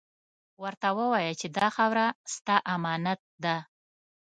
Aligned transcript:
ورته 0.63 0.87
ووایه 0.97 1.33
چې 1.39 1.47
دا 1.57 1.67
خاوره، 1.75 2.07
ستا 2.33 2.55
امانت 2.75 3.21
ده. 3.43 3.57